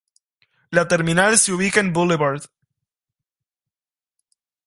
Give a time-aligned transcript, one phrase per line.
[0.71, 2.49] La Terminal se ubica en Blvd.